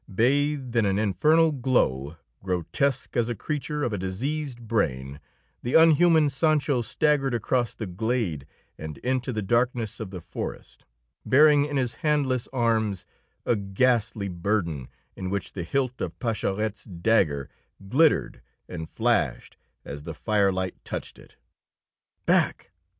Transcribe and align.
Bathed 0.11 0.75
in 0.75 0.83
an 0.87 0.97
infernal 0.97 1.51
glow, 1.51 2.17
grotesque 2.41 3.15
as 3.15 3.29
a 3.29 3.35
creature 3.35 3.83
of 3.83 3.93
a 3.93 3.99
diseased 3.99 4.59
brain, 4.67 5.19
the 5.61 5.75
unhuman 5.75 6.27
Sancho 6.31 6.81
staggered 6.81 7.35
across 7.35 7.75
the 7.75 7.85
glade 7.85 8.47
and 8.79 8.97
into 9.03 9.31
the 9.31 9.43
darkness 9.43 9.99
of 9.99 10.09
the 10.09 10.19
forest, 10.19 10.85
bearing 11.23 11.65
in 11.65 11.77
his 11.77 11.93
handless 12.01 12.47
arms 12.51 13.05
a 13.45 13.55
ghastly 13.55 14.27
burden 14.27 14.87
in 15.15 15.29
which 15.29 15.53
the 15.53 15.61
hilt 15.61 16.01
of 16.01 16.17
Pascherette's 16.17 16.85
dagger 16.85 17.47
glittered 17.87 18.41
and 18.67 18.89
flashed 18.89 19.55
as 19.85 20.01
the 20.01 20.15
firelight 20.15 20.83
touched 20.83 21.19
it. 21.19 21.35
"Back! 22.25 22.71